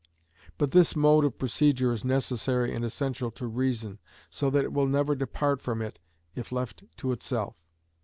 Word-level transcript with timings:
But 0.57 0.71
this 0.71 0.95
mode 0.95 1.25
of 1.25 1.37
procedure 1.37 1.93
is 1.93 2.03
necessary 2.03 2.73
and 2.73 2.83
essential 2.83 3.29
to 3.33 3.45
reason, 3.45 3.99
so 4.31 4.49
that 4.49 4.63
it 4.63 4.73
will 4.73 4.87
never 4.87 5.13
depart 5.13 5.61
from 5.61 5.79
it 5.79 5.99
if 6.33 6.51
left 6.51 6.83
to 6.97 7.11
itself. 7.11 7.55